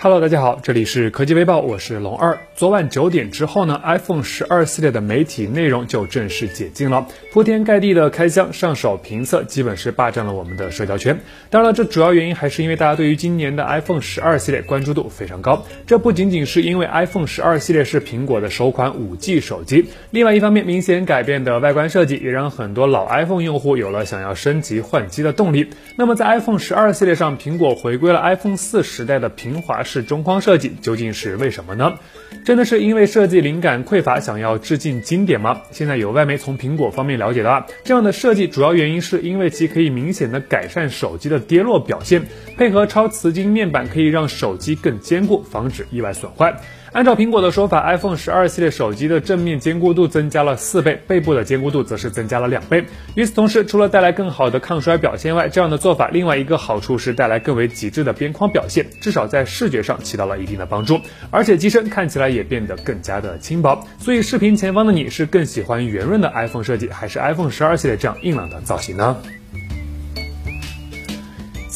[0.00, 2.38] Hello，大家好，这里是科技微报，我是龙二。
[2.54, 11.18] 昨晚九点之后呢，iPhone 十二系列的媒体内容就正式解禁了，铺天盖地的开箱、上手、评测，基本是霸占了我们的社交圈。
[11.50, 15.64] 当然了，这主要原因还是因为大家对于今年的 iPhone 十二系列关注度非常高。
[15.84, 25.70] 这不仅仅是因为 iPhone 十二系列是苹果的首款五 G 手机，另外一方面，明显改变的外观设计也让很多老 iPhone 用户有了想要升级换机的动力。
[25.96, 29.82] 那么在 iPhone 十二系列上，苹果回归了 iPhone 四时代的平滑。
[29.88, 31.98] 是中框设计究竟是为什么呢？
[32.44, 35.62] 真的是因为设计灵感匮乏，想要致敬经典吗？
[35.70, 42.22] 现在有外媒从苹果方面了解到，这样的设计主要原因是因为其可以明显的改善手机的跌落表现，
[42.56, 46.54] 配合超瓷晶面板可以让手机更坚固，防止意外损坏。
[46.92, 52.84] 按照苹果的说法，iPhone 十二系列手机的正面坚固度增加了四倍，背部的坚固度则是增加了两倍。
[53.14, 60.98] 与此同时，除了带来更好的抗摔表现外，这样的做法另外一个好处是带来更为极致的边框表现，至少在视觉上起到了一定的帮助。
[61.30, 63.86] 而且机身看起来也变得更加的轻薄。
[63.98, 69.16] 所以视频前方的你是更喜欢圆润的 iPhone 设计，还是 iPhone 十二系列这样硬朗的造型呢？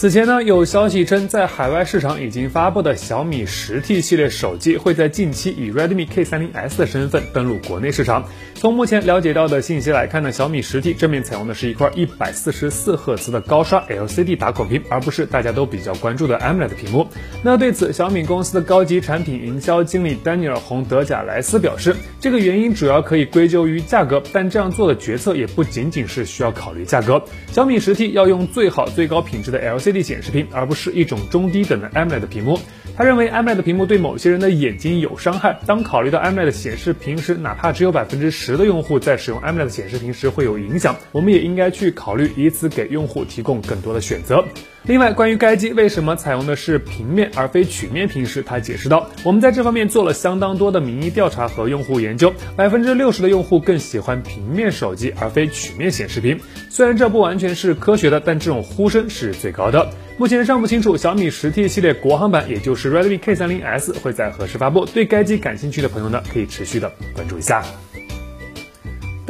[0.03, 8.25] 此前呢，有消息称，在海外市场已经发布的小米十 T 系列手机会在近期以 Redmi K30S 的身份登陆国内市场。
[8.57, 17.07] 从目前了解到的信息来看呢，小米十 T 正面采用的是一块一百四十四赫兹的高刷 LCD 打孔屏，而不是大家都比较关注的 AMOLED 屏幕。
[17.45, 27.23] 那对此，小米公司的高级产品营销经理丹尼尔·洪德贾莱斯表示，这个原因主要可以归咎于价格，但这样做的决策也不仅仅是需要考虑价格。
[27.53, 32.57] 小米十 T 要用最好、最高品质的 LCD 显示屏，而不是一种中低等的 AMOLED 屏幕。
[32.97, 35.59] 他认为 AMOLED 屏幕对某些人的眼睛有伤害。
[35.67, 44.45] 当考虑到 AMOLED 显示屏时，哪怕只有百分之十的用户在使用 AMOLED 显示屏时会有影响，我们也应该去考虑，以此给用户提供更多的选择。
[44.85, 56.37] 另外，关于该机为什么采用的是平面而非曲面屏时，他解释道：“我们在这方面做了相当多的民意调查和用户研究，百分之六十的用户更喜欢平面手机而非曲面显示屏。
[56.69, 59.89] 虽然这不完全是科学的，但这种呼声是最高的。
[60.19, 64.85] 目前尚不清楚小米十 T 系列国行版，也就是 Redmi K30S 会在何时发布。
[64.85, 67.63] 对该机感兴趣的朋友呢，可以持续的关注一下。”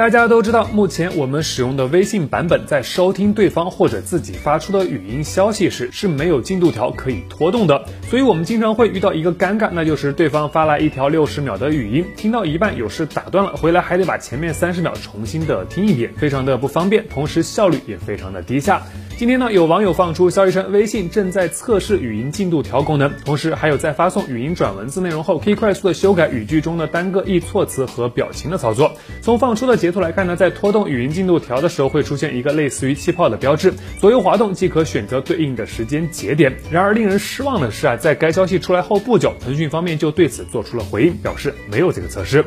[0.02, 18.82] 大家都知道，目前我们使用的微信版本，在收听对方或者自己发出的语音消息时是没有进度条可以拖动的，所以我们经常会遇到一个尴尬，那就是对方发来一条六十秒的语音，听到一半有事打断了，回来还得把前面三十秒重新的听一遍，非常的不方便，同时效率也非常的低下。
[19.16, 28.90] 今天呢，有网友放出消息称，微信正在测试语音进度条功能，同时还有在发送语音转文字内容后，可以快速的修改语句中的单个易措辞和表情的操作。
[29.20, 36.52] 从放出的图来看呢，在拖动语音进度条的时候，会出现一个类似于气泡的标志，左右滑动即可选择对应的时间节点。
[36.70, 42.44] 然而令人失望的是啊，在该消息出来后不久，腾讯方面就对此做出了回应，表示没有这个测试。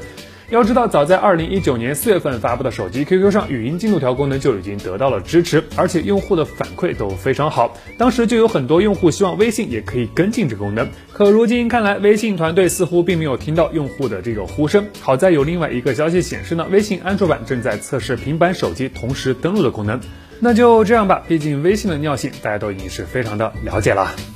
[0.51, 7.75] 要知道，早在二零一九年四月份发布的手机 QQ 上，语音进度条功能就已经得到了支持，而且用户的反馈都非常好。
[7.97, 14.85] 当时就有很多用户希望微信也可以跟进这个功能，可如今看来，微信团队似乎并没有听到用户的这个呼声。
[15.01, 19.99] 好在有另外一个消息显示呢，微信安卓版正在测试平板手机同时登录的功能。
[20.39, 24.34] 那就这样吧，毕竟微信的尿性大家都已经是非常的了解了。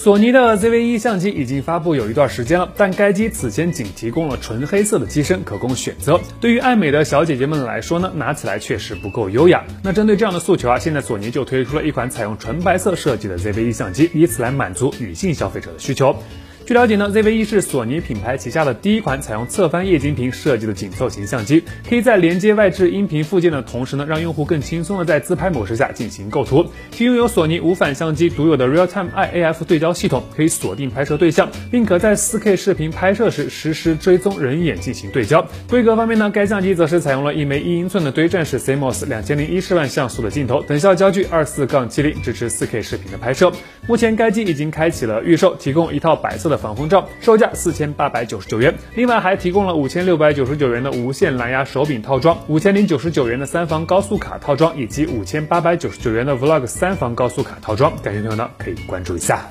[0.00, 6.20] 索尼的 ZV-1 相机已经发布有一段时间了，但该机此前仅提供了纯黑色的机身可供选择。
[6.40, 9.64] 对于爱美的小姐姐们来说呢，拿起来确实不够优雅。
[9.82, 16.14] 那针对这样的诉求啊，现在索尼就推出了一款采用纯白色设计的 ZV-1 相机，以此来满足女性消费者的需求。
[16.68, 26.66] 据了解呢，ZV-1 是索尼品牌旗下的第一款采用侧翻液晶屏设计的紧凑型相机，可以在连接外置音频附件的同时呢，让用户更轻松的在自拍模式下进行构图。
[26.90, 35.42] 其拥有索尼无反相机独有的 Real Time iAF 对焦系统，可以锁定拍摄对象，并可在 4K 视频拍摄时实时追踪人眼进行对焦。
[35.70, 43.50] 规格方面呢，该相机则是采用了一枚一英寸的堆栈式 CMOS 两千零一十万像素的镜头，等效焦距二四杠七零，支持 4K 视频的拍摄。
[43.86, 46.57] 目前该机已经开启了预售，提供一套白色的。
[46.58, 57.90] 防风罩售价四千八百九十九元，另外还提供了五千六百九十九元的无线蓝牙手柄套装，五千零九十九元的三防高速卡套装，以及五千八百九十九元的 Vlog 三防高速卡套装。
[58.02, 59.46] 感兴趣的朋友呢，可以关注一下。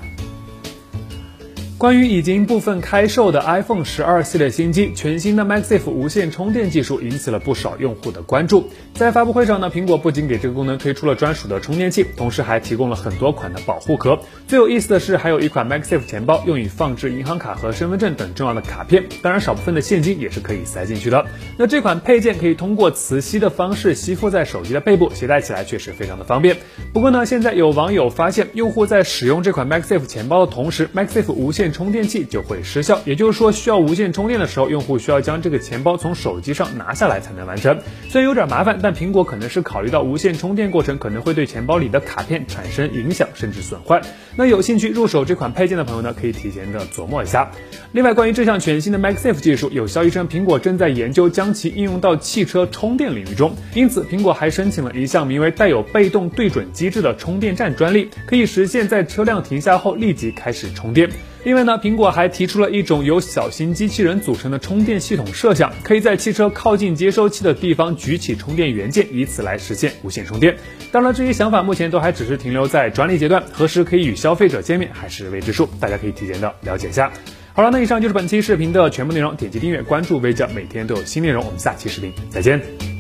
[1.77, 8.67] 关于已经部分开售的 iPhone 十二系列新机，全新的 MagSafe 无线充电技术引起了不少用户的关注。
[8.95, 14.17] 在发布会上呢，苹果不仅给这个功能推出了专属的充电器，同时还提供了很多款的保护壳。
[14.47, 21.23] 最有意思的是，还有一款 MagSafe 钱包，用以放置银行卡和身份证等重要的卡片，当然少部分的现金也是可以塞进去的。
[21.57, 26.57] 那这款配件可以通过磁吸的方式吸附在手机的背部，携带起来确实非常的方便。
[26.91, 37.79] 不过呢，现在有网友发现，用户在使用这款 MagSafe 钱包的同时，MagSafe 无线充电器就会失效，也就是说，需要无线充电的时候，用户需要将这个钱包从手机上拿下来才能完成。
[38.09, 44.01] 虽然有点麻烦，但苹果可能是考虑到无线充电过程可能会对钱包里的卡片产生影响，甚至损坏。
[44.35, 47.51] 那有兴趣入手这款配件的朋友呢，可以提前的琢磨一下。
[47.91, 61.09] 另外，关于这项全新的 MagSafe 技术，有消息称苹果正在研究将其应用到汽车充电领域中，因此苹果还申请了一项名为带有被动对准机制的充电站专利，可以实现在车辆停下后立即开始充电。
[61.47, 70.57] 另外呢，苹果还提出了一种由小型机器人组成的充电系统设想，可以在汽车靠近接收器的地方举起充电元件，以此来实现无线充电。
[70.91, 77.09] 当然，这些想法目前都还只是停留在专利阶段，何时可以与消费者见面还是未知数，大家可以提前的了解一下。
[77.53, 81.45] 好了，那以上就是本期视频的全部内容，点击订阅关注微教，每天都有新内容。
[81.45, 82.96] 我们下期视频再见。